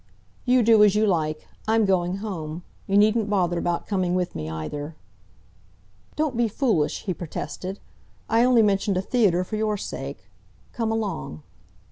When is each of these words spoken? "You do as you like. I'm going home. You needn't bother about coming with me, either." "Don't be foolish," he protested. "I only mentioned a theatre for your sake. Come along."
"You 0.45 0.63
do 0.63 0.83
as 0.83 0.95
you 0.95 1.05
like. 1.05 1.47
I'm 1.67 1.85
going 1.85 2.15
home. 2.25 2.63
You 2.87 2.97
needn't 2.97 3.29
bother 3.29 3.59
about 3.59 3.85
coming 3.85 4.15
with 4.15 4.33
me, 4.33 4.49
either." 4.49 4.95
"Don't 6.15 6.35
be 6.35 6.47
foolish," 6.47 7.03
he 7.03 7.13
protested. 7.13 7.79
"I 8.27 8.43
only 8.43 8.63
mentioned 8.63 8.97
a 8.97 9.01
theatre 9.03 9.43
for 9.43 9.57
your 9.57 9.77
sake. 9.77 10.25
Come 10.73 10.91
along." 10.91 11.43